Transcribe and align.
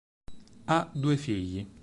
Ha 0.65 0.89
due 0.93 1.15
figli. 1.15 1.67